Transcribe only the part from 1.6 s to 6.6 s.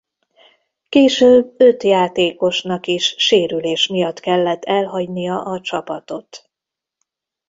játékosnak is sérülés miatt kellett elhagynia a csapatot.